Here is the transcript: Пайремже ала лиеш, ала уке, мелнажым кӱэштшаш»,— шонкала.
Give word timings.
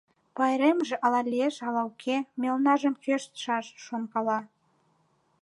Пайремже 0.35 0.95
ала 1.05 1.21
лиеш, 1.31 1.55
ала 1.67 1.81
уке, 1.89 2.17
мелнажым 2.41 2.93
кӱэштшаш»,— 3.01 3.65
шонкала. 3.85 4.39